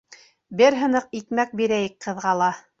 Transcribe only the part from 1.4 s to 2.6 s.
бирәйек ҡыҙға ла.